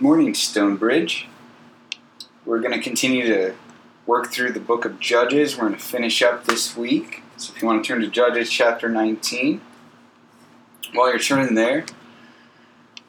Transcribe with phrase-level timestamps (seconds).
[0.00, 1.26] Morning, Stonebridge.
[2.46, 3.56] We're going to continue to
[4.06, 5.56] work through the book of Judges.
[5.56, 7.24] We're going to finish up this week.
[7.36, 9.60] So if you want to turn to Judges chapter 19,
[10.92, 11.84] while you're turning there,
[12.96, 13.00] I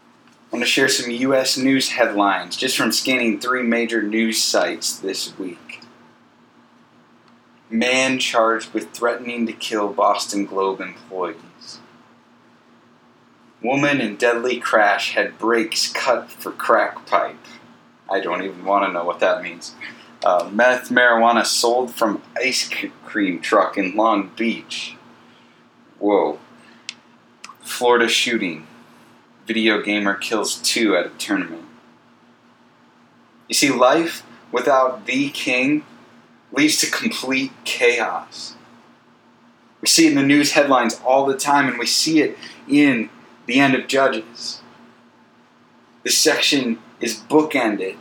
[0.51, 1.59] want to share some U.S.
[1.59, 5.81] news headlines just from scanning three major news sites this week.
[7.69, 11.37] Man charged with threatening to kill Boston Globe employees.
[13.61, 17.35] Woman in deadly crash had brakes cut for crack pipe.
[18.09, 19.75] I don't even want to know what that means.
[20.23, 22.69] Uh, meth marijuana sold from ice
[23.05, 24.95] cream truck in Long Beach.
[25.99, 26.39] Whoa.
[27.61, 28.65] Florida shooting.
[29.45, 31.65] Video gamer kills two at a tournament.
[33.47, 35.83] You see, life without the king
[36.51, 38.55] leads to complete chaos.
[39.81, 43.09] We see it in the news headlines all the time, and we see it in
[43.49, 44.61] the end of Judges.
[46.03, 47.97] This section is bookended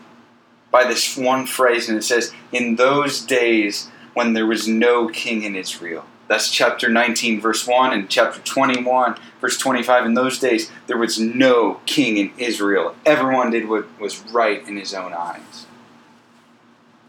[0.71, 5.43] by this one phrase, and it says, In those days when there was no king
[5.43, 6.05] in Israel.
[6.29, 10.05] That's chapter 19, verse 1, and chapter 21, verse 25.
[10.05, 12.95] In those days, there was no king in Israel.
[13.07, 15.67] Everyone did what was right in his own eyes.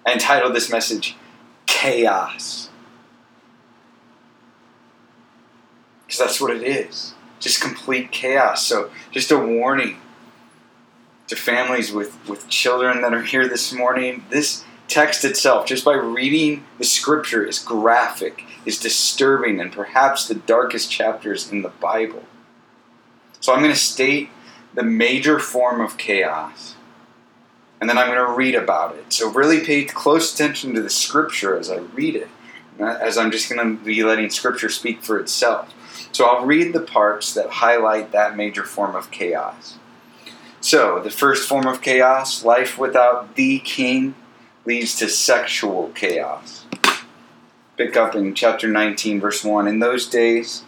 [0.05, 1.17] I entitled this message,
[1.65, 2.69] Chaos.
[6.07, 8.65] Because that's what it is just complete chaos.
[8.65, 9.97] So, just a warning
[11.27, 14.25] to families with, with children that are here this morning.
[14.29, 20.35] This text itself, just by reading the scripture, is graphic, is disturbing, and perhaps the
[20.35, 22.23] darkest chapters in the Bible.
[23.39, 24.29] So, I'm going to state
[24.73, 26.75] the major form of chaos.
[27.81, 29.13] And then I'm going to read about it.
[29.13, 32.27] So, really pay close attention to the scripture as I read it,
[32.79, 35.73] as I'm just going to be letting scripture speak for itself.
[36.11, 39.77] So I'll read the parts that highlight that major form of chaos.
[40.61, 44.15] So, the first form of chaos, life without the king,
[44.65, 46.65] leads to sexual chaos.
[47.77, 49.69] Pick up in chapter 19, verse 1.
[49.69, 50.65] In those days,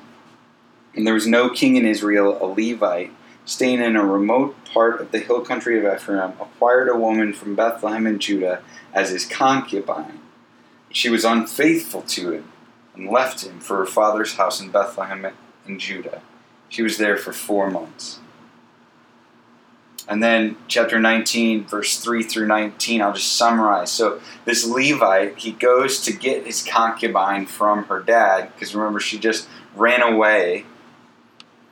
[0.95, 3.11] and there was no king in Israel, a Levite,
[3.43, 7.55] staying in a remote part of the hill country of Ephraim, acquired a woman from
[7.55, 8.61] Bethlehem in Judah
[8.93, 10.19] as his concubine.
[10.89, 12.50] She was unfaithful to him
[12.95, 15.27] and left him for her father's house in Bethlehem
[15.67, 16.21] in Judah.
[16.69, 18.19] She was there for four months.
[20.07, 23.91] And then chapter 19, verse 3 through 19, I'll just summarize.
[23.91, 29.19] So this Levite, he goes to get his concubine from her dad, because remember, she
[29.19, 30.65] just ran away.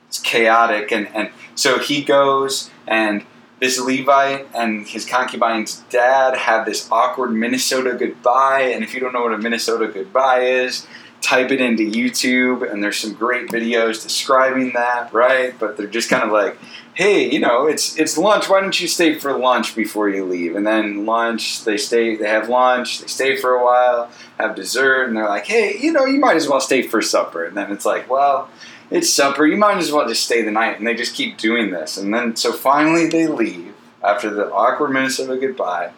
[0.07, 0.91] It's chaotic.
[0.91, 3.25] And, and so he goes, and
[3.59, 8.72] this Levite and his concubine's dad have this awkward Minnesota goodbye.
[8.74, 10.88] And if you don't know what a Minnesota goodbye is,
[11.22, 15.57] type it into YouTube, and there's some great videos describing that, right?
[15.59, 16.57] But they're just kind of like,
[16.94, 18.50] hey, you know, it's it's lunch.
[18.50, 20.56] Why don't you stay for lunch before you leave?
[20.56, 25.07] And then lunch, they stay, they have lunch, they stay for a while, have dessert,
[25.07, 27.46] and they're like, hey, you know, you might as well stay for supper.
[27.46, 28.50] And then it's like, well,
[28.90, 29.46] it's supper.
[29.46, 30.78] You might as well just stay the night.
[30.78, 31.97] And they just keep doing this.
[31.97, 35.91] And then so finally they leave after the awkward Minnesota goodbye.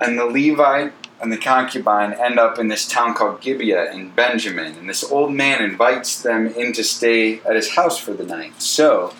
[0.00, 4.76] And the Levite and the concubine end up in this town called Gibeah in Benjamin,
[4.76, 8.60] and this old man invites them in to stay at his house for the night.
[8.62, 9.14] So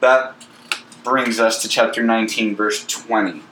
[0.00, 0.34] that
[1.04, 3.42] brings us to chapter 19, verse 20.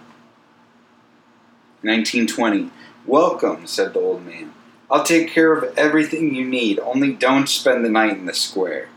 [1.83, 2.71] 1920.
[3.07, 4.53] Welcome, said the old man.
[4.91, 8.89] I'll take care of everything you need, only don't spend the night in the square.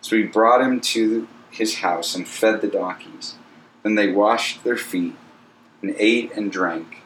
[0.00, 3.34] So he brought him to his house and fed the donkeys.
[3.82, 5.14] Then they washed their feet
[5.82, 7.03] and ate and drank.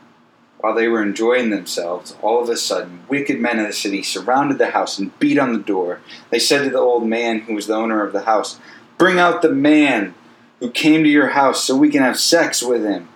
[0.61, 4.59] While they were enjoying themselves, all of a sudden, wicked men of the city surrounded
[4.59, 6.01] the house and beat on the door.
[6.31, 8.59] They said to the old man, who was the owner of the house,
[8.99, 10.15] Bring out the man
[10.59, 13.09] who came to your house so we can have sex with him.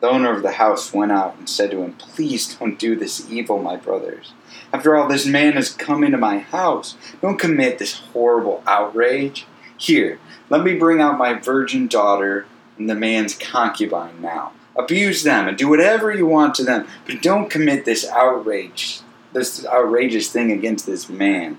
[0.00, 3.30] The owner of the house went out and said to him, Please don't do this
[3.30, 4.32] evil, my brothers.
[4.72, 6.96] After all, this man has come into my house.
[7.22, 9.46] Don't commit this horrible outrage.
[9.78, 10.18] Here,
[10.50, 12.46] let me bring out my virgin daughter
[12.76, 17.22] and the man's concubine now abuse them and do whatever you want to them, but
[17.22, 19.00] don't commit this outrage,
[19.32, 21.58] this outrageous thing against this man.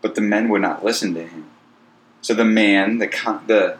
[0.00, 1.50] But the men would not listen to him.
[2.22, 3.08] So the man, the
[3.46, 3.76] the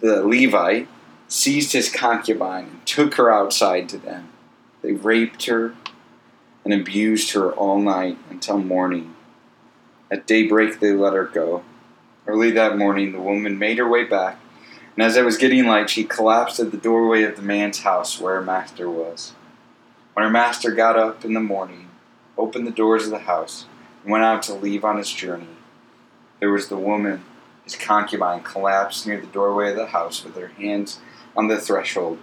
[0.00, 0.88] the Levite,
[1.28, 4.28] seized his concubine and took her outside to them.
[4.82, 5.74] They raped her
[6.64, 9.14] and abused her all night until morning.
[10.10, 11.62] At daybreak, they let her go.
[12.26, 14.38] Early that morning, the woman made her way back
[14.96, 18.20] and as it was getting light, she collapsed at the doorway of the man's house
[18.20, 19.32] where her master was.
[20.14, 21.88] When her master got up in the morning,
[22.36, 23.66] opened the doors of the house,
[24.02, 25.46] and went out to leave on his journey,
[26.40, 27.22] there was the woman
[27.64, 30.98] His concubine collapsed near the doorway of the house with her hands
[31.36, 32.18] on the threshold.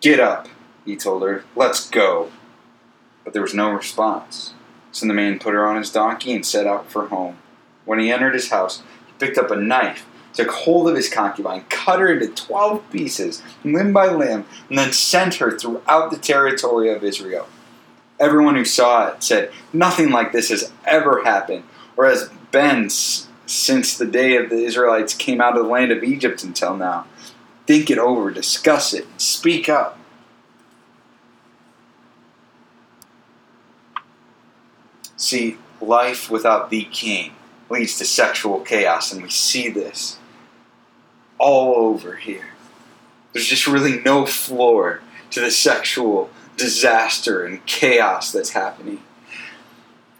[0.00, 0.48] Get up,
[0.84, 1.44] he told her.
[1.54, 2.30] Let's go.
[3.24, 4.54] But there was no response.
[4.92, 7.36] So the man put her on his donkey and set out for home.
[7.84, 10.06] When he entered his house, he picked up a knife,
[10.38, 14.92] took hold of his concubine, cut her into twelve pieces, limb by limb, and then
[14.92, 17.48] sent her throughout the territory of Israel.
[18.20, 21.64] Everyone who saw it said, Nothing like this has ever happened,
[21.96, 26.04] or has been since the day of the Israelites came out of the land of
[26.04, 27.06] Egypt until now.
[27.66, 29.98] Think it over, discuss it, speak up.
[35.16, 37.32] See, life without the king
[37.68, 40.17] leads to sexual chaos, and we see this
[41.38, 42.48] all over here.
[43.32, 45.00] There's just really no floor
[45.30, 49.00] to the sexual disaster and chaos that's happening.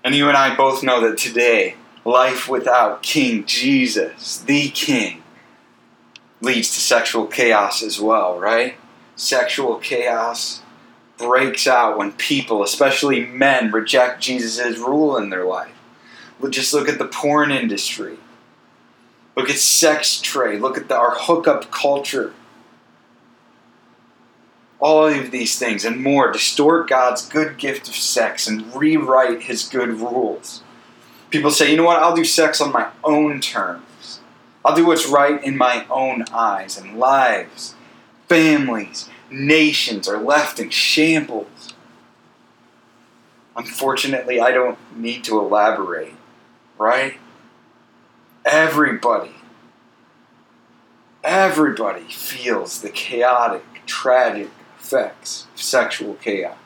[0.05, 5.23] And you and I both know that today, life without King Jesus, the King,
[6.41, 8.76] leads to sexual chaos as well, right?
[9.17, 10.62] Sexual chaos
[11.19, 15.75] breaks out when people, especially men, reject Jesus' rule in their life.
[16.50, 18.19] Just look at the porn industry.
[19.38, 20.61] Look at sex trade.
[20.61, 22.35] Look at the, our hookup culture.
[24.81, 29.69] All of these things and more distort God's good gift of sex and rewrite his
[29.69, 30.64] good rules.
[31.31, 34.19] People say, you know what, I'll do sex on my own terms.
[34.64, 37.76] I'll do what's right in my own eyes, and lives,
[38.29, 41.75] families, nations are left in shambles.
[43.55, 46.14] Unfortunately, I don't need to elaborate,
[46.76, 47.19] right?
[48.44, 49.35] Everybody,
[51.23, 56.56] everybody feels the chaotic, tragic effects of sexual chaos.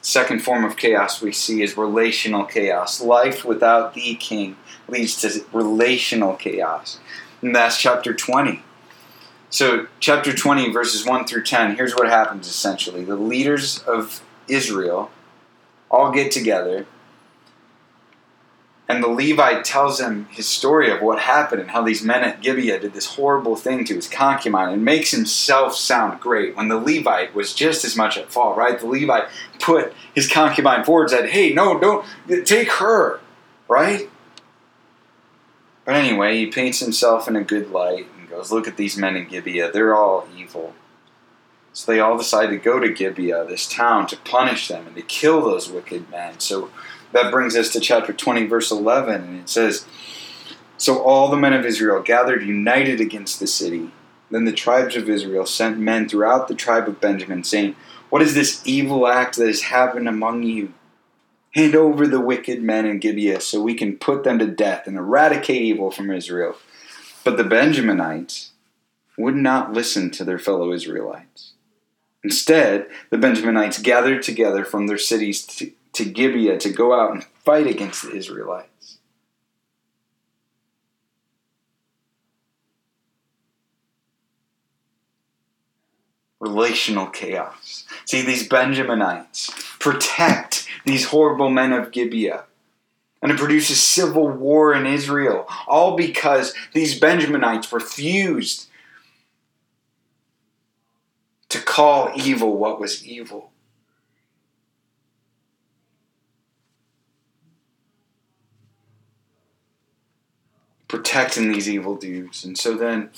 [0.00, 3.00] Second form of chaos we see is relational chaos.
[3.00, 4.56] Life without the king
[4.88, 6.98] leads to relational chaos.
[7.40, 8.64] And that's chapter 20.
[9.48, 13.04] So, chapter 20, verses 1 through 10, here's what happens essentially.
[13.04, 15.10] The leaders of Israel
[15.88, 16.86] all get together
[18.92, 22.42] and the Levite tells him his story of what happened and how these men at
[22.42, 26.78] Gibeah did this horrible thing to his concubine and makes himself sound great when the
[26.78, 28.78] Levite was just as much at fault, right?
[28.78, 29.30] The Levite
[29.60, 32.04] put his concubine forward and said, Hey, no, don't
[32.44, 33.20] take her,
[33.66, 34.10] right?
[35.86, 39.16] But anyway, he paints himself in a good light and goes, Look at these men
[39.16, 40.74] in Gibeah, they're all evil.
[41.72, 45.02] So they all decide to go to Gibeah, this town, to punish them and to
[45.02, 46.38] kill those wicked men.
[46.40, 46.70] So
[47.12, 49.86] that brings us to chapter 20, verse 11, and it says
[50.76, 53.90] So all the men of Israel gathered united against the city.
[54.30, 57.76] Then the tribes of Israel sent men throughout the tribe of Benjamin, saying,
[58.08, 60.72] What is this evil act that has happened among you?
[61.54, 64.96] Hand over the wicked men in Gibeah so we can put them to death and
[64.96, 66.56] eradicate evil from Israel.
[67.24, 68.52] But the Benjaminites
[69.18, 71.52] would not listen to their fellow Israelites.
[72.24, 77.24] Instead, the Benjaminites gathered together from their cities to, to Gibeah to go out and
[77.44, 78.98] fight against the Israelites.
[86.40, 87.84] Relational chaos.
[88.04, 92.44] See, these Benjaminites protect these horrible men of Gibeah.
[93.22, 98.66] And it produces civil war in Israel, all because these Benjaminites refused
[101.50, 103.51] to call evil what was evil.
[110.92, 112.44] Protecting these evil dudes.
[112.44, 113.08] And so then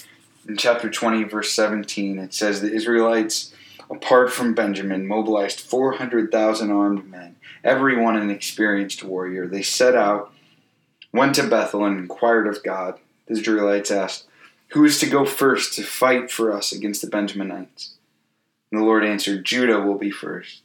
[0.47, 3.53] in chapter 20, verse 17, it says the Israelites,
[3.91, 9.49] apart from Benjamin, mobilized 400,000 armed men, everyone an experienced warrior.
[9.49, 10.33] They set out,
[11.13, 13.01] went to Bethel, and inquired of God.
[13.27, 14.29] The Israelites asked,
[14.69, 17.95] Who is to go first to fight for us against the Benjaminites?
[18.71, 20.63] And the Lord answered, Judah will be first.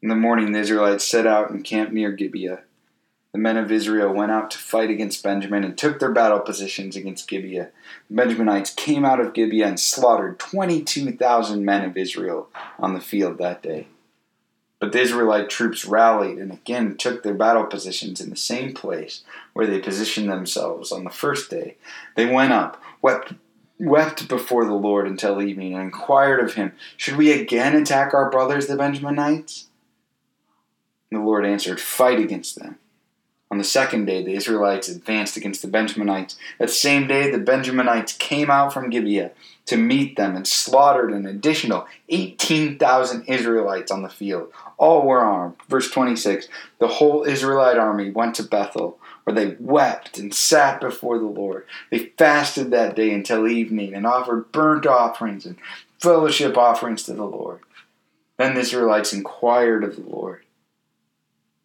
[0.00, 2.60] In the morning, the Israelites set out and camped near Gibeah
[3.32, 6.96] the men of Israel went out to fight against Benjamin and took their battle positions
[6.96, 7.70] against Gibeah.
[8.08, 13.38] The Benjaminites came out of Gibeah and slaughtered 22,000 men of Israel on the field
[13.38, 13.86] that day.
[14.80, 19.22] But the Israelite troops rallied and again took their battle positions in the same place
[19.52, 21.76] where they positioned themselves on the first day.
[22.16, 23.34] They went up, wept,
[23.78, 28.30] wept before the Lord until evening, and inquired of him, Should we again attack our
[28.30, 29.66] brothers, the Benjaminites?
[31.10, 32.78] And the Lord answered, Fight against them.
[33.50, 36.36] On the second day, the Israelites advanced against the Benjaminites.
[36.58, 39.32] That same day, the Benjaminites came out from Gibeah
[39.66, 44.52] to meet them and slaughtered an additional 18,000 Israelites on the field.
[44.78, 45.56] All were armed.
[45.68, 46.46] Verse 26
[46.78, 51.66] The whole Israelite army went to Bethel, where they wept and sat before the Lord.
[51.90, 55.56] They fasted that day until evening and offered burnt offerings and
[55.98, 57.60] fellowship offerings to the Lord.
[58.38, 60.44] Then the Israelites inquired of the Lord.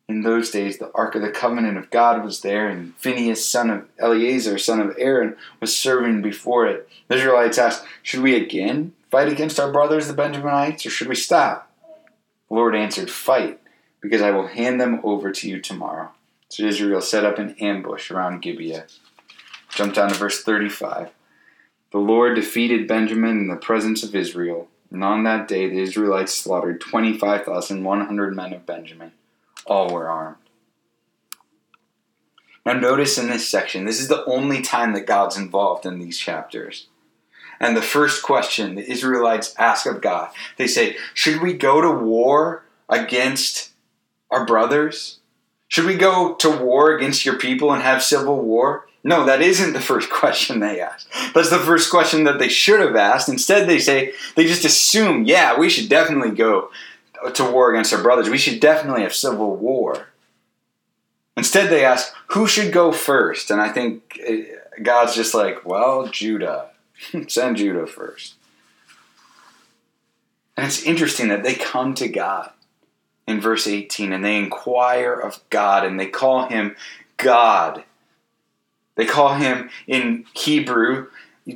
[0.07, 3.71] In those days, the Ark of the Covenant of God was there, and Phinehas son
[3.71, 6.88] of Eleazar, son of Aaron, was serving before it.
[7.07, 11.15] The Israelites asked, Should we again fight against our brothers, the Benjaminites, or should we
[11.15, 11.71] stop?
[12.50, 13.59] The Lord answered, Fight,
[14.00, 16.12] because I will hand them over to you tomorrow.
[16.50, 18.85] So Israel set up an ambush around Gibeah.
[19.69, 21.09] Jump down to verse 35.
[21.91, 26.33] The Lord defeated Benjamin in the presence of Israel, and on that day the Israelites
[26.33, 29.12] slaughtered 25,100 men of Benjamin.
[29.65, 30.38] All were armed.
[32.65, 36.17] Now, notice in this section, this is the only time that God's involved in these
[36.17, 36.88] chapters.
[37.60, 41.91] And the first question the Israelites ask of God, they say, Should we go to
[41.91, 43.72] war against
[44.31, 45.19] our brothers?
[45.67, 48.88] Should we go to war against your people and have civil war?
[49.03, 51.07] No, that isn't the first question they ask.
[51.34, 53.29] That's the first question that they should have asked.
[53.29, 56.72] Instead, they say, they just assume, yeah, we should definitely go
[57.34, 58.29] to war against our brothers.
[58.29, 60.07] We should definitely have civil war.
[61.38, 63.51] Instead, they ask, who should go first?
[63.51, 64.43] And I think eh,
[64.81, 66.69] God's just like, well, Judah.
[67.27, 68.36] Send Judah first.
[70.55, 72.51] And it's interesting that they come to God
[73.27, 76.75] in verse 18 and they inquire of God and they call him
[77.17, 77.84] God.
[78.95, 81.07] They call him in Hebrew,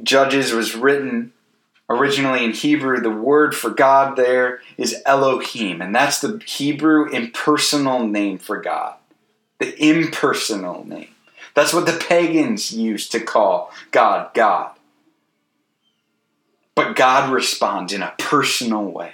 [0.03, 1.33] Judges was written
[1.89, 8.07] originally in Hebrew, the word for God there is Elohim, and that's the Hebrew impersonal
[8.07, 8.95] name for God.
[9.57, 11.09] The impersonal name.
[11.55, 14.71] That's what the pagans used to call God, God.
[16.75, 19.13] But God responds in a personal way.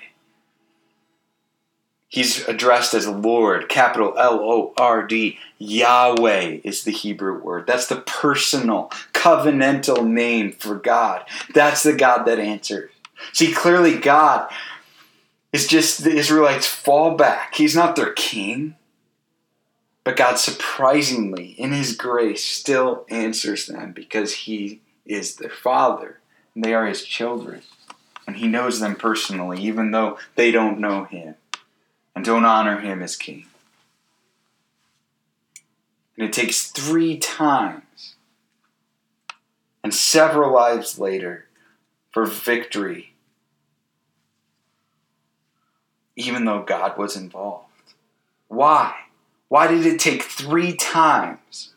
[2.07, 5.39] He's addressed as Lord, capital L O R D.
[5.57, 7.65] Yahweh is the Hebrew word.
[7.67, 11.23] That's the personal, covenantal name for God.
[11.53, 12.91] That's the God that answers.
[13.33, 14.51] See, clearly, God
[15.51, 17.55] is just the Israelites' fallback.
[17.55, 18.75] He's not their king.
[20.03, 26.19] But God, surprisingly, in His grace, still answers them because He is their Father
[26.53, 27.63] and they are His children.
[28.27, 31.35] And He knows them personally, even though they don't know Him
[32.15, 33.45] and don't honor him as king.
[36.17, 38.15] And it takes three times
[39.83, 41.45] and several lives later
[42.11, 43.13] for victory,
[46.15, 47.65] even though God was involved.
[48.47, 48.95] Why?
[49.49, 51.73] Why did it take three times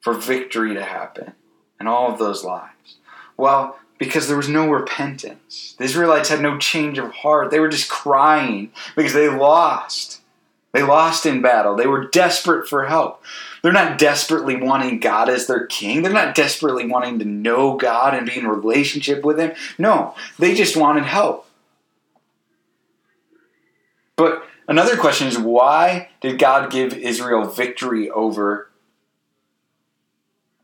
[0.00, 1.34] for victory to happen
[1.78, 2.96] and all of those lives?
[3.36, 5.74] Well, because there was no repentance.
[5.78, 7.50] The Israelites had no change of heart.
[7.50, 10.20] They were just crying because they lost.
[10.72, 11.76] They lost in battle.
[11.76, 13.22] They were desperate for help.
[13.62, 16.02] They're not desperately wanting God as their king.
[16.02, 19.52] They're not desperately wanting to know God and be in relationship with Him.
[19.78, 21.46] No, they just wanted help.
[24.16, 28.68] But another question is why did God give Israel victory over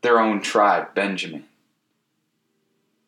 [0.01, 1.45] their own tribe, Benjamin?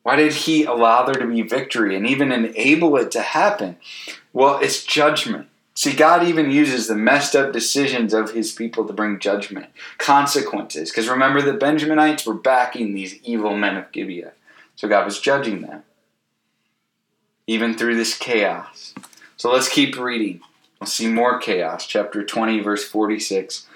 [0.03, 3.77] Why did he allow there to be victory and even enable it to happen?
[4.33, 5.47] Well, it's judgment.
[5.75, 9.67] See, God even uses the messed up decisions of his people to bring judgment,
[9.97, 10.91] consequences.
[10.91, 14.33] Because remember, the Benjaminites were backing these evil men of Gibeah.
[14.75, 15.83] So God was judging them,
[17.47, 18.93] even through this chaos.
[19.37, 20.41] So let's keep reading.
[20.79, 21.87] We'll see more chaos.
[21.87, 23.67] Chapter 20, verse 46.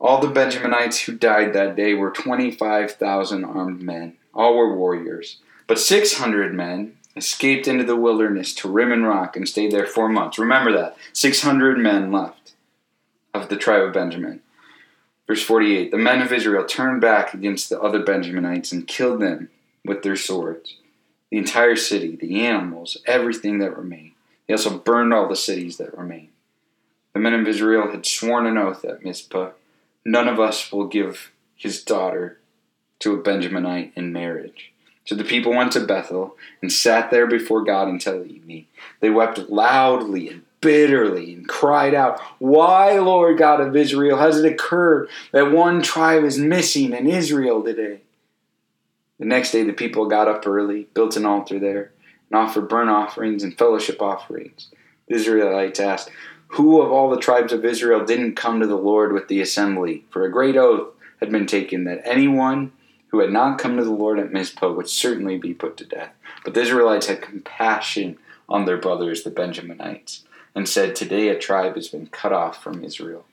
[0.00, 4.16] All the Benjaminites who died that day were 25,000 armed men.
[4.34, 5.38] All were warriors.
[5.66, 10.38] But 600 men escaped into the wilderness to Rimmon Rock and stayed there four months.
[10.38, 10.96] Remember that.
[11.12, 12.54] 600 men left
[13.34, 14.40] of the tribe of Benjamin.
[15.26, 19.50] Verse 48 The men of Israel turned back against the other Benjaminites and killed them
[19.84, 20.76] with their swords.
[21.30, 24.12] The entire city, the animals, everything that remained.
[24.46, 26.28] They also burned all the cities that remained.
[27.14, 29.50] The men of Israel had sworn an oath at Mizpah
[30.04, 32.38] None of us will give his daughter
[33.02, 34.72] to a Benjaminite in marriage.
[35.04, 38.66] So the people went to Bethel and sat there before God until evening.
[39.00, 44.50] They wept loudly and bitterly and cried out, Why, Lord God of Israel, has it
[44.50, 48.02] occurred that one tribe is missing in Israel today?
[49.18, 51.90] The next day the people got up early, built an altar there,
[52.30, 54.68] and offered burnt offerings and fellowship offerings.
[55.08, 56.10] The Israelites asked,
[56.48, 60.04] Who of all the tribes of Israel didn't come to the Lord with the assembly?
[60.10, 62.72] For a great oath had been taken that anyone
[63.12, 66.12] who had not come to the Lord at Mizpah would certainly be put to death.
[66.44, 70.22] But the Israelites had compassion on their brothers, the Benjaminites,
[70.54, 73.26] and said, Today a tribe has been cut off from Israel.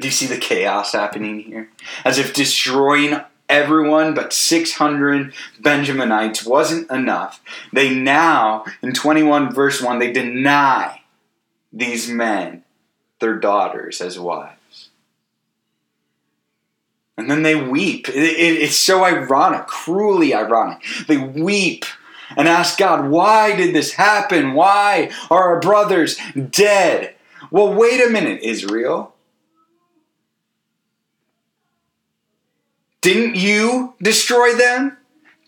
[0.00, 1.70] Do you see the chaos happening here?
[2.04, 7.42] As if destroying everyone but 600 Benjaminites wasn't enough.
[7.72, 11.02] They now, in 21 verse 1, they deny
[11.72, 12.62] these men
[13.18, 14.53] their daughters as wives.
[17.16, 18.08] And then they weep.
[18.08, 20.82] It, it, it's so ironic, cruelly ironic.
[21.06, 21.84] They weep
[22.36, 24.54] and ask God, why did this happen?
[24.54, 26.18] Why are our brothers
[26.50, 27.14] dead?
[27.50, 29.14] Well, wait a minute, Israel.
[33.00, 34.96] Didn't you destroy them?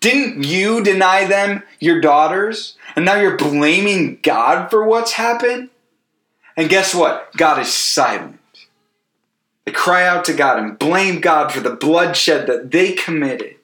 [0.00, 2.76] Didn't you deny them your daughters?
[2.94, 5.70] And now you're blaming God for what's happened?
[6.56, 7.34] And guess what?
[7.36, 8.38] God is silent.
[9.66, 13.56] They cry out to God and blame God for the bloodshed that they committed.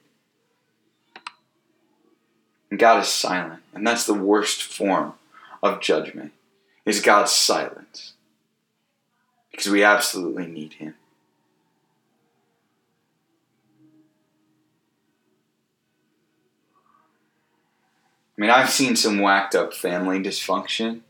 [2.70, 3.62] And God is silent.
[3.72, 5.14] And that's the worst form
[5.62, 6.32] of judgment
[6.84, 8.14] is God's silence.
[9.52, 10.94] Because we absolutely need him.
[18.36, 21.02] I mean, I've seen some whacked up family dysfunction.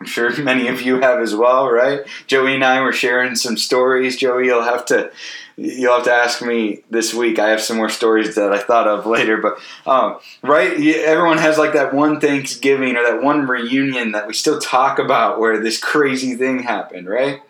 [0.00, 2.00] I'm sure many of you have as well, right?
[2.26, 4.16] Joey and I were sharing some stories.
[4.16, 5.10] Joey, you'll have to
[5.56, 7.38] you'll have to ask me this week.
[7.38, 11.58] I have some more stories that I thought of later, but um, right, everyone has
[11.58, 15.78] like that one Thanksgiving or that one reunion that we still talk about where this
[15.78, 17.40] crazy thing happened, right?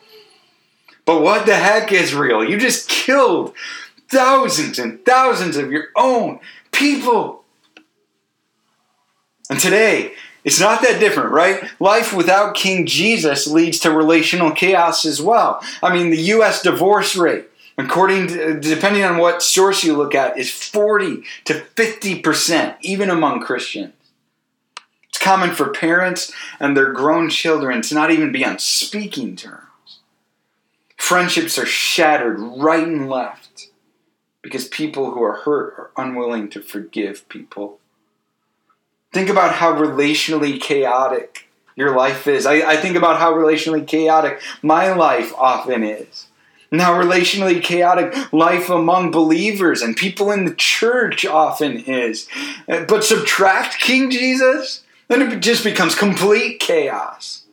[1.04, 2.48] But what the heck, Israel?
[2.48, 3.54] You just killed
[4.08, 6.40] thousands and thousands of your own
[6.72, 7.44] people.
[9.50, 11.64] And today, it's not that different, right?
[11.80, 15.62] Life without King Jesus leads to relational chaos as well.
[15.82, 17.46] I mean, the US divorce rate,
[17.78, 23.40] according to, depending on what source you look at, is 40 to 50%, even among
[23.40, 23.94] Christians.
[25.08, 29.62] It's common for parents and their grown children to not even be on speaking terms.
[30.96, 33.68] Friendships are shattered right and left
[34.42, 37.78] because people who are hurt are unwilling to forgive people.
[39.14, 42.46] Think about how relationally chaotic your life is.
[42.46, 46.26] I, I think about how relationally chaotic my life often is.
[46.72, 52.28] And how relationally chaotic life among believers and people in the church often is.
[52.68, 57.44] Uh, but subtract King Jesus, then it just becomes complete chaos.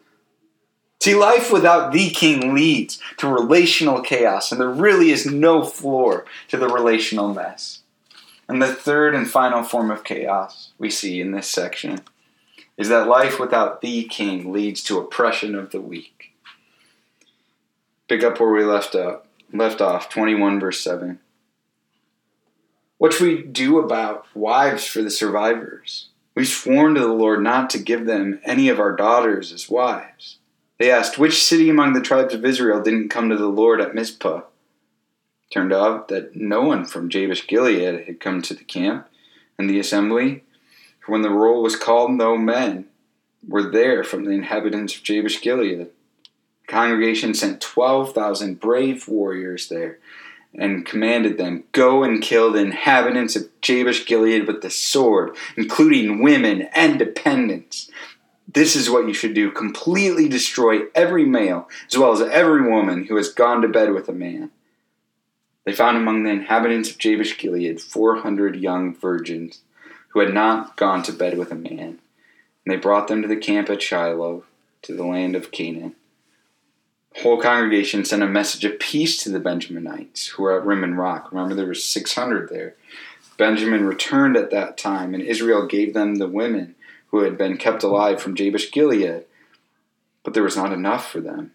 [0.99, 6.25] See, life without the king leads to relational chaos, and there really is no floor
[6.47, 7.80] to the relational mess.
[8.51, 12.01] And the third and final form of chaos we see in this section
[12.75, 16.33] is that life without the king leads to oppression of the weak.
[18.09, 21.19] Pick up where we left up, left off, 21 verse 7.
[22.97, 26.09] What should we do about wives for the survivors?
[26.35, 30.39] We sworn to the Lord not to give them any of our daughters as wives.
[30.77, 33.95] They asked, Which city among the tribes of Israel didn't come to the Lord at
[33.95, 34.41] Mizpah?
[35.51, 39.07] Turned out that no one from Jabesh Gilead had come to the camp
[39.57, 40.43] and the assembly.
[40.99, 42.85] For when the roll was called, no men
[43.45, 45.79] were there from the inhabitants of Jabesh Gilead.
[45.79, 45.89] The
[46.67, 49.99] congregation sent 12,000 brave warriors there
[50.57, 56.23] and commanded them, Go and kill the inhabitants of Jabesh Gilead with the sword, including
[56.23, 57.89] women and dependents.
[58.47, 63.05] This is what you should do completely destroy every male, as well as every woman
[63.05, 64.51] who has gone to bed with a man.
[65.65, 69.61] They found among the inhabitants of Jabesh Gilead four hundred young virgins
[70.09, 71.99] who had not gone to bed with a man.
[72.65, 74.43] And they brought them to the camp at Shiloh,
[74.83, 75.95] to the land of Canaan.
[77.13, 80.95] The whole congregation sent a message of peace to the Benjaminites who were at Rimmon
[80.95, 81.31] Rock.
[81.31, 82.75] Remember, there were 600 there.
[83.37, 86.75] Benjamin returned at that time, and Israel gave them the women
[87.07, 89.25] who had been kept alive from Jabesh Gilead.
[90.23, 91.51] But there was not enough for them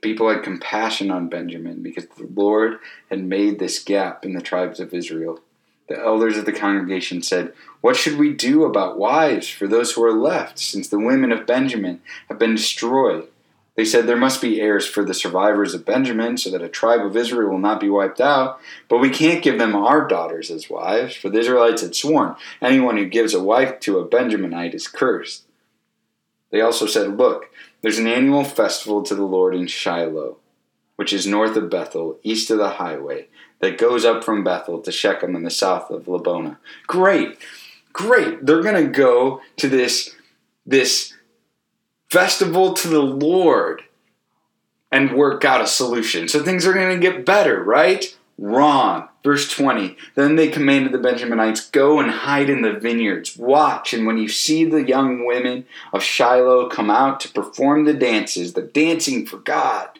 [0.00, 2.78] people had compassion on Benjamin because the Lord
[3.10, 5.40] had made this gap in the tribes of Israel.
[5.88, 10.04] The elders of the congregation said, What should we do about wives for those who
[10.04, 13.28] are left, since the women of Benjamin have been destroyed?
[13.74, 17.04] They said there must be heirs for the survivors of Benjamin, so that a tribe
[17.04, 18.60] of Israel will not be wiped out.
[18.88, 22.96] But we can't give them our daughters as wives, for the Israelites had sworn anyone
[22.96, 25.44] who gives a wife to a Benjaminite is cursed.
[26.52, 30.36] They also said, Look, there's an annual festival to the Lord in Shiloh,
[30.94, 33.26] which is north of Bethel, east of the highway,
[33.58, 36.58] that goes up from Bethel to Shechem in the south of Lebonah.
[36.86, 37.38] Great,
[37.92, 38.46] great.
[38.46, 40.14] They're going to go to this,
[40.64, 41.14] this
[42.08, 43.82] festival to the Lord
[44.92, 46.28] and work out a solution.
[46.28, 48.16] So things are going to get better, right?
[48.38, 49.08] Wrong.
[49.22, 53.36] Verse 20 Then they commanded the Benjaminites, Go and hide in the vineyards.
[53.36, 57.94] Watch, and when you see the young women of Shiloh come out to perform the
[57.94, 59.90] dances, the dancing for God,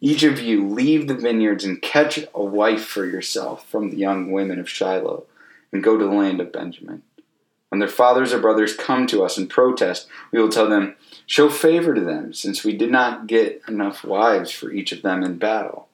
[0.00, 4.30] Each of you leave the vineyards and catch a wife for yourself from the young
[4.30, 5.24] women of Shiloh
[5.72, 7.02] and go to the land of Benjamin.
[7.68, 11.48] When their fathers or brothers come to us and protest, we will tell them, Show
[11.48, 15.38] favor to them, since we did not get enough wives for each of them in
[15.38, 15.89] battle.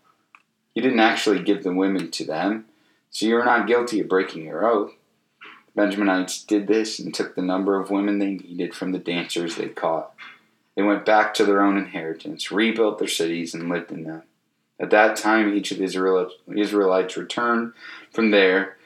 [0.77, 2.67] You didn't actually give the women to them,
[3.11, 4.93] so you are not guilty of breaking your oath.
[5.75, 9.57] The Benjaminites did this and took the number of women they needed from the dancers
[9.57, 10.13] they caught.
[10.75, 14.25] They went back to their own inheritance, rebuilt their cities, and lived in them.
[14.79, 17.73] At that time, each of the Israelites returned
[18.13, 18.77] from there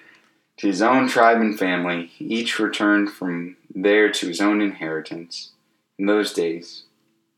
[0.59, 2.13] to his own tribe and family.
[2.21, 5.51] Each returned from there to his own inheritance.
[5.99, 6.85] In those days,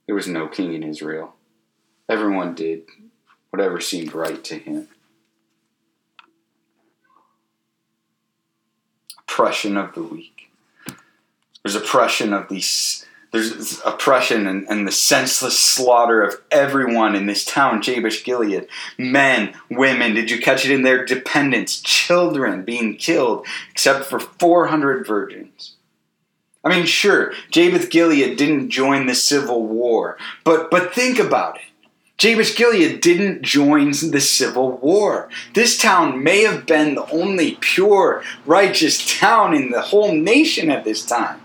[0.05, 1.37] there was no king in Israel.
[2.07, 2.83] Everyone did
[3.53, 4.89] whatever seemed right to him.
[9.19, 10.51] Oppression of the weak.
[11.63, 17.47] There's oppression of these there's oppression and, and, the senseless slaughter of everyone in this
[17.47, 18.69] town, Jabesh Gilead.
[18.99, 21.81] Men, women, did you catch it in their dependents?
[21.81, 25.77] Children being killed, except for 400 virgins.
[26.63, 31.72] I mean, sure, Jabesh Gilead didn't join the civil war, but, but think about it.
[32.19, 35.29] Jabesh Gilead didn't join the civil war.
[35.55, 40.85] This town may have been the only pure, righteous town in the whole nation at
[40.85, 41.41] this time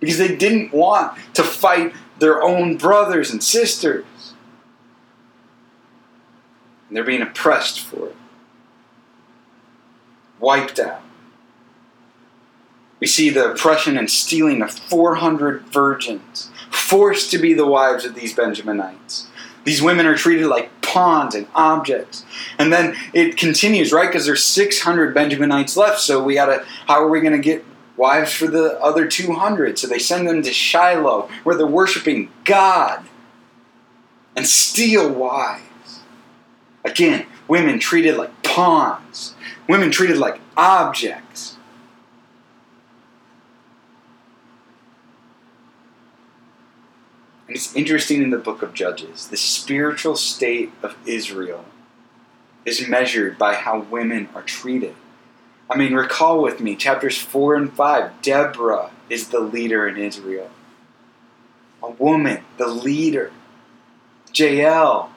[0.00, 4.04] because they didn't want to fight their own brothers and sisters.
[6.88, 8.16] And they're being oppressed for it,
[10.38, 11.02] wiped out.
[13.00, 18.14] We see the oppression and stealing of 400 virgins, forced to be the wives of
[18.14, 19.26] these Benjaminites.
[19.68, 22.24] These women are treated like pawns and objects.
[22.58, 24.08] And then it continues, right?
[24.08, 26.00] Because there's 600 Benjaminites left.
[26.00, 27.62] So we gotta, how are we to get
[27.98, 29.78] wives for the other 200.
[29.78, 33.04] So they send them to Shiloh, where they're worshiping God,
[34.34, 36.00] and steal wives.
[36.82, 39.34] Again, women treated like pawns,
[39.68, 41.57] women treated like objects.
[47.48, 51.64] And it's interesting in the book of Judges, the spiritual state of Israel
[52.66, 54.94] is measured by how women are treated.
[55.70, 58.20] I mean, recall with me chapters 4 and 5.
[58.20, 60.50] Deborah is the leader in Israel.
[61.82, 63.32] A woman, the leader.
[64.34, 65.10] Jael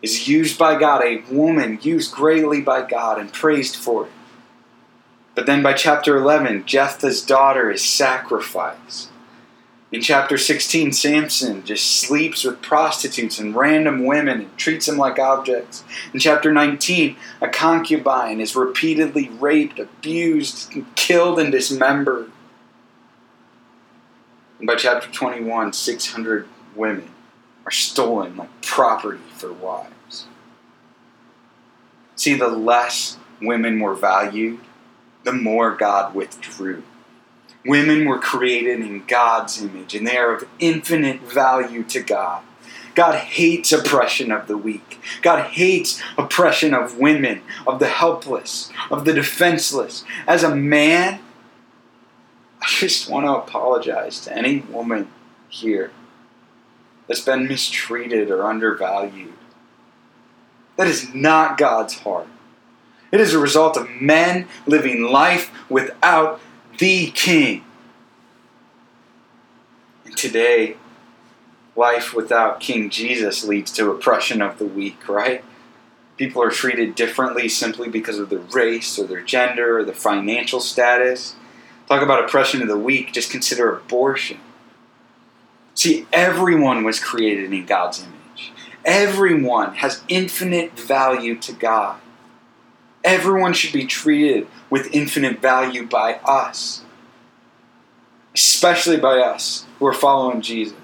[0.00, 4.12] is used by God, a woman used greatly by God and praised for it.
[5.34, 9.10] But then by chapter 11, Jephthah's daughter is sacrificed.
[9.90, 15.18] In chapter 16, Samson just sleeps with prostitutes and random women and treats them like
[15.18, 15.82] objects.
[16.12, 22.30] In chapter 19, a concubine is repeatedly raped, abused, killed, and dismembered.
[24.58, 26.46] And by chapter 21, 600
[26.76, 27.08] women
[27.64, 30.26] are stolen like property for wives.
[32.14, 34.60] See, the less women were valued,
[35.24, 36.82] the more God withdrew.
[37.68, 42.42] Women were created in God's image, and they are of infinite value to God.
[42.94, 44.98] God hates oppression of the weak.
[45.20, 50.02] God hates oppression of women, of the helpless, of the defenseless.
[50.26, 51.20] As a man,
[52.62, 55.08] I just want to apologize to any woman
[55.50, 55.92] here
[57.06, 59.34] that's been mistreated or undervalued.
[60.76, 62.28] That is not God's heart.
[63.12, 66.40] It is a result of men living life without
[66.78, 67.64] the King.
[70.04, 70.76] And today,
[71.76, 75.44] life without King Jesus leads to oppression of the weak, right?
[76.16, 80.60] People are treated differently simply because of their race or their gender or their financial
[80.60, 81.34] status.
[81.88, 84.38] Talk about oppression of the weak, just consider abortion.
[85.74, 88.52] See, everyone was created in God's image.
[88.84, 92.00] Everyone has infinite value to God.
[93.04, 96.82] Everyone should be treated with infinite value by us,
[98.34, 100.76] especially by us who are following Jesus.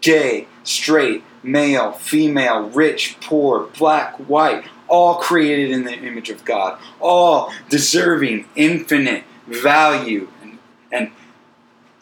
[0.00, 6.78] Gay, straight, male, female, rich, poor, black, white, all created in the image of God,
[7.00, 10.58] all deserving infinite value and,
[10.90, 11.10] and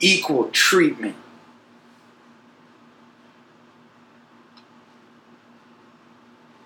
[0.00, 1.16] equal treatment.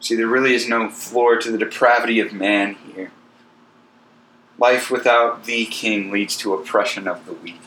[0.02, 3.12] See, there really is no floor to the depravity of man here.
[4.58, 7.60] Life without the king leads to oppression of the weak.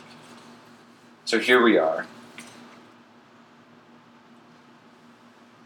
[1.23, 2.07] So here we are.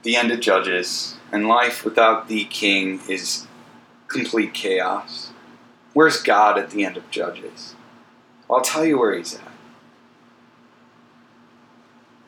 [0.04, 3.48] The end of Judges, and life without the king is
[4.08, 5.32] complete chaos.
[5.94, 7.74] Where's God at the end of Judges?
[8.48, 9.52] I'll tell you where he's at.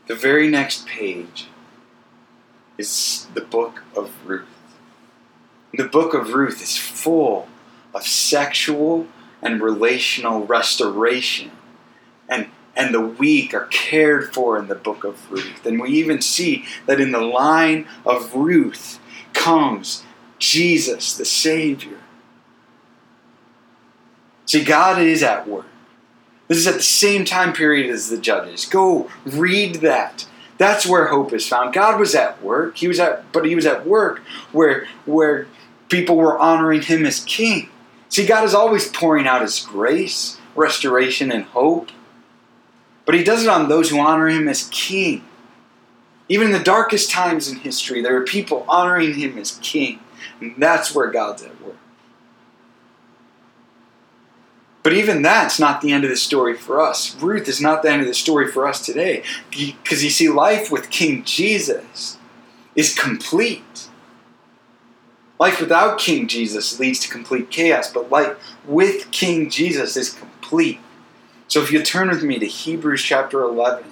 [0.08, 1.48] The very next page
[2.82, 4.48] is the book of Ruth.
[5.74, 7.48] The book of Ruth is full
[7.94, 9.08] of sexual
[9.42, 11.52] and relational restoration.
[12.28, 15.66] And, and the weak are cared for in the book of Ruth.
[15.66, 19.00] And we even see that in the line of Ruth
[19.34, 20.04] comes
[20.40, 22.00] Jesus, the Savior.
[24.46, 25.68] See, God is at work.
[26.48, 28.66] This is at the same time period as the judges.
[28.66, 30.26] Go read that.
[30.62, 31.74] That's where hope is found.
[31.74, 32.78] God was at work.
[32.78, 34.20] He was at but he was at work
[34.52, 35.48] where where
[35.90, 37.72] people were honoring him as king.
[38.10, 41.90] See, God is always pouring out his grace, restoration, and hope.
[43.08, 45.26] But he does it on those who honor him as king.
[46.30, 50.00] Even in the darkest times in history, there are people honoring him as king.
[50.40, 51.78] And that's where God's at work.
[54.84, 57.16] But even that's not the end of the story for us.
[57.22, 59.24] Ruth is not the end of the story for us today.
[59.50, 62.18] Because you see, life with King Jesus
[62.76, 63.90] is complete.
[65.40, 70.80] Life without King Jesus leads to complete chaos, but life with King Jesus is complete.
[71.48, 73.84] So if you turn with me to Hebrews chapter 11,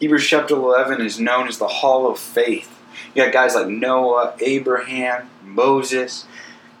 [0.00, 2.80] Hebrews chapter 11 is known as the Hall of Faith.
[3.14, 6.26] You got guys like Noah, Abraham, Moses,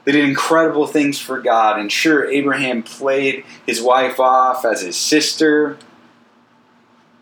[0.08, 1.78] they did incredible things for God.
[1.78, 5.76] And sure, Abraham played his wife off as his sister.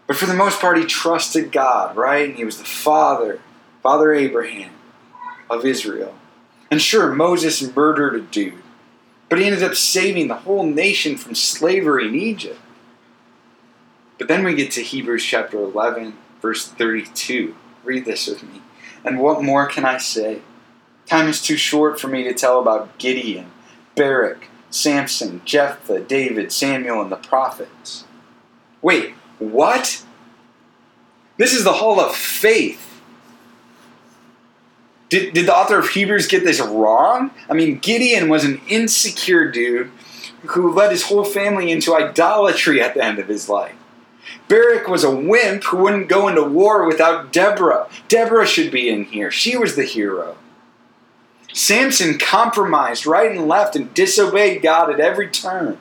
[0.07, 2.29] But for the most part, he trusted God, right?
[2.29, 3.40] And he was the father,
[3.83, 4.70] Father Abraham
[5.51, 6.14] of Israel.
[6.70, 8.62] And sure, Moses murdered a dude.
[9.29, 12.61] But he ended up saving the whole nation from slavery in Egypt.
[14.16, 17.57] But then we get to Hebrews chapter 11, verse 32.
[17.83, 18.62] Read this with me.
[19.05, 20.42] And what more can I say?
[21.07, 23.51] Time is too short for me to tell about Gideon,
[23.95, 28.05] Barak, Samson, Jephthah, David, Samuel, and the prophets.
[28.83, 30.05] Wait, what?
[31.38, 32.83] This is the hall of faith.
[35.09, 37.31] Did, did the author of Hebrews get this wrong?
[37.49, 39.92] I mean, Gideon was an insecure dude
[40.47, 43.75] who led his whole family into idolatry at the end of his life.
[44.49, 47.88] Barak was a wimp who wouldn't go into war without Deborah.
[48.09, 49.31] Deborah should be in here.
[49.31, 50.37] She was the hero.
[51.57, 55.79] Samson compromised right and left and disobeyed God at every turn.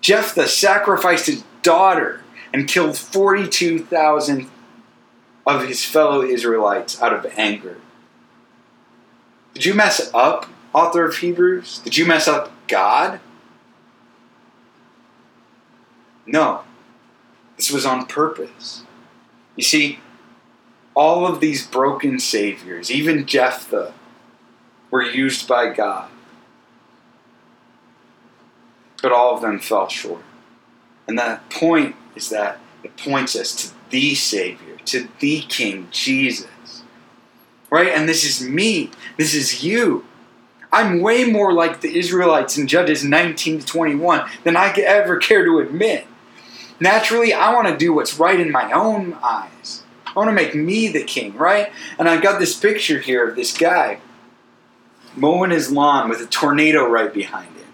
[0.00, 4.48] Jephthah sacrificed his daughter and killed 42,000
[5.44, 7.78] of his fellow Israelites out of anger.
[9.54, 11.80] Did you mess up, author of Hebrews?
[11.80, 13.18] Did you mess up God?
[16.26, 16.62] No.
[17.56, 18.84] This was on purpose.
[19.56, 19.98] You see,
[20.94, 23.94] all of these broken saviors, even Jephthah,
[24.90, 26.10] were used by God.
[29.02, 30.22] But all of them fell short.
[31.08, 36.82] And that point is that it points us to the Savior, to the King, Jesus.
[37.70, 37.88] Right?
[37.88, 38.90] And this is me.
[39.16, 40.04] This is you.
[40.72, 45.16] I'm way more like the Israelites in Judges 19 to 21 than I could ever
[45.16, 46.06] care to admit.
[46.78, 49.82] Naturally, I want to do what's right in my own eyes.
[50.06, 51.72] I want to make me the king, right?
[51.98, 54.00] And I've got this picture here of this guy
[55.16, 57.66] mowing his lawn with a tornado right behind him.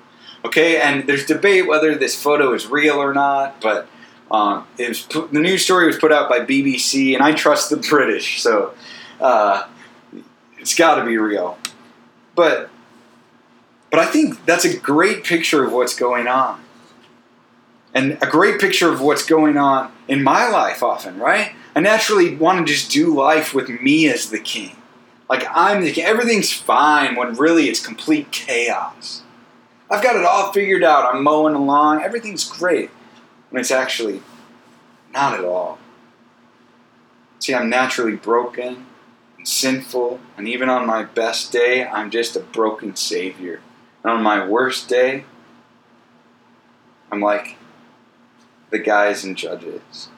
[0.45, 3.89] Okay, and there's debate whether this photo is real or not, but
[4.31, 7.71] um, it was put, the news story was put out by BBC, and I trust
[7.71, 8.75] the British, so
[9.21, 9.67] uh,
[10.59, 11.59] it's got to be real.
[12.35, 12.71] But
[13.91, 16.61] but I think that's a great picture of what's going on,
[17.95, 20.83] and a great picture of what's going on in my life.
[20.83, 21.53] Often, right?
[21.75, 24.77] I naturally want to just do life with me as the king.
[25.29, 29.23] Like I'm everything's fine when really it's complete chaos.
[29.91, 31.13] I've got it all figured out.
[31.13, 32.03] I'm mowing along.
[32.03, 32.91] Everything's great.
[33.51, 34.23] When it's actually
[35.13, 35.79] not at all.
[37.39, 38.87] See, I'm naturally broken
[39.39, 43.61] and sinful, and even on my best day, I'm just a broken Savior.
[44.03, 45.25] And on my worst day,
[47.11, 47.57] I'm like
[48.71, 50.09] the guys and judges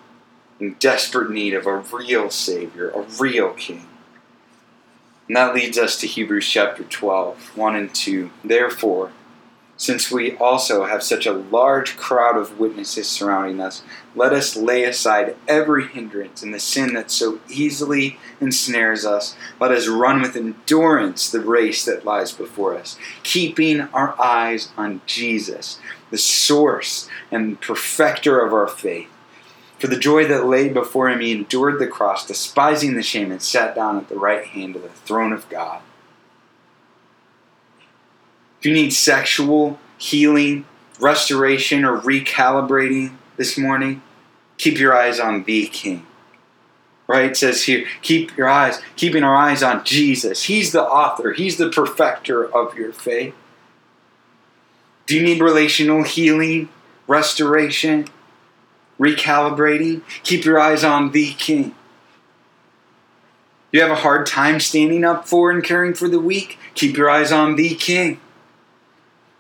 [0.59, 3.87] in desperate need of a real Savior, a real King.
[5.29, 8.31] And that leads us to Hebrews chapter 12, 1 and 2.
[8.43, 9.13] Therefore,
[9.77, 13.83] since we also have such a large crowd of witnesses surrounding us,
[14.17, 19.37] let us lay aside every hindrance and the sin that so easily ensnares us.
[19.61, 25.03] Let us run with endurance the race that lies before us, keeping our eyes on
[25.07, 25.79] Jesus,
[26.11, 29.11] the source and perfecter of our faith
[29.79, 33.41] for the joy that lay before him, he endured the cross, despising the shame, and
[33.41, 35.83] sat down at the right hand of the throne of God.
[38.59, 40.65] If you need sexual healing,
[40.99, 44.03] restoration, or recalibrating this morning,
[44.57, 46.05] keep your eyes on the King.
[47.07, 47.31] right?
[47.31, 50.45] It says here, keep your eyes, keeping our eyes on Jesus.
[50.45, 53.35] He's the author, He's the perfecter of your faith.
[55.07, 56.69] Do you need relational healing,
[57.07, 58.09] restoration,
[58.99, 60.03] recalibrating?
[60.23, 61.75] Keep your eyes on the King.
[63.71, 66.59] You have a hard time standing up for and caring for the weak?
[66.75, 68.21] Keep your eyes on the King.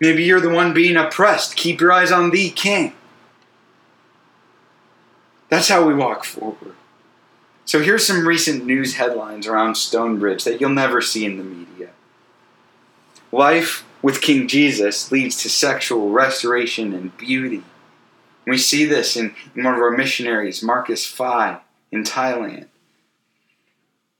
[0.00, 1.56] Maybe you're the one being oppressed.
[1.56, 2.92] Keep your eyes on the King.
[5.48, 6.74] That's how we walk forward.
[7.64, 11.90] So here's some recent news headlines around Stonebridge that you'll never see in the media.
[13.32, 17.62] Life with King Jesus leads to sexual restoration and beauty.
[18.48, 21.60] We see this in, one of our missionaries, Marcus Phi,
[21.92, 22.68] in Thailand.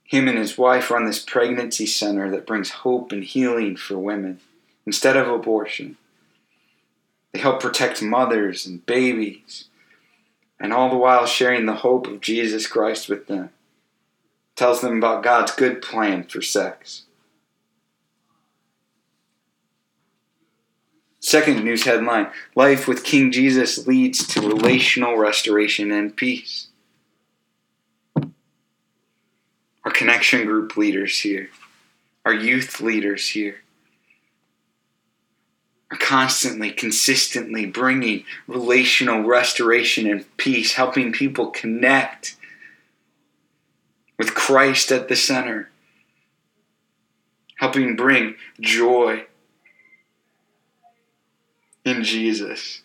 [0.05, 4.41] Him and his wife run this pregnancy center that brings hope and healing for women
[4.85, 5.97] instead of abortion.
[7.33, 9.65] They help protect mothers and babies
[10.61, 13.49] and all the while sharing the hope of Jesus Christ with them.
[14.57, 17.05] Tells them about God's good plan for sex.
[21.29, 26.69] Second news headline Life with King Jesus leads to relational restoration and peace.
[28.17, 31.51] Our connection group leaders here,
[32.25, 33.57] our youth leaders here,
[35.91, 42.37] are constantly, consistently bringing relational restoration and peace, helping people connect
[44.19, 45.69] with Christ at the center,
[47.59, 49.27] helping bring joy
[51.89, 52.83] in Jesus.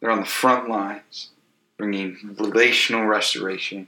[0.00, 1.30] They're on the front lines,
[1.76, 3.86] bringing relational restoration.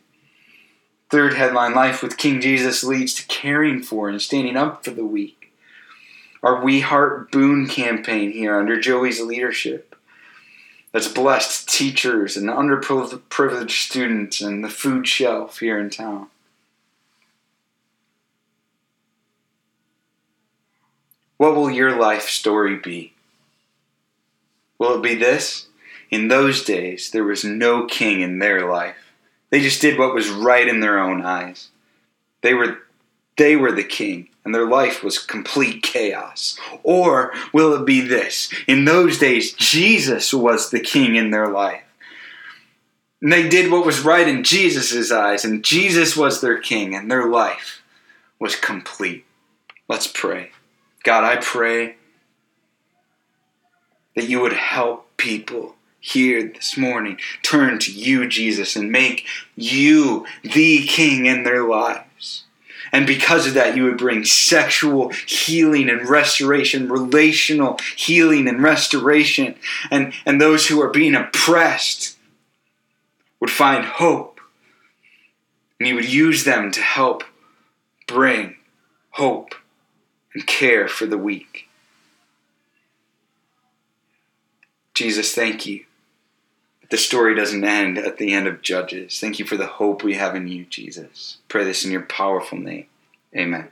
[1.09, 5.05] Third headline Life with King Jesus leads to caring for and standing up for the
[5.05, 5.41] weak
[6.43, 9.95] our We Heart Boone campaign here under Joey's leadership
[10.93, 16.29] that's blessed teachers and underprivileged students and the food shelf here in town.
[21.37, 23.15] What will your life story be?
[24.81, 25.69] Will it be this?
[26.11, 28.97] In those days, there was no king in their life.
[29.51, 31.69] They just did what was right in their own eyes.
[32.43, 32.79] They were,
[33.37, 36.59] they were the king and their life was complete chaos?
[36.83, 38.53] Or will it be this?
[38.67, 41.83] In those days, Jesus was the king in their life.
[43.23, 47.11] And they did what was right in Jesus' eyes, and Jesus was their king, and
[47.11, 47.83] their life
[48.39, 49.27] was complete.
[49.89, 50.53] Let's pray.
[51.05, 51.97] God, I pray
[54.21, 60.27] that you would help people here this morning turn to you, Jesus, and make you
[60.43, 62.45] the king in their lives.
[62.93, 69.55] And because of that, you would bring sexual healing and restoration, relational healing and restoration.
[69.91, 72.19] And, and those who are being oppressed
[73.39, 74.39] would find hope.
[75.79, 77.25] And you would use them to help
[78.07, 78.57] bring
[79.13, 79.55] hope
[80.35, 81.70] and care for the weak.
[84.95, 85.85] Jesus, thank you.
[86.91, 89.21] The story doesn't end at the end of Judges.
[89.21, 91.39] Thank you for the hope we have in you, Jesus.
[91.49, 92.87] Pray this in your powerful name.
[93.35, 93.69] Amen.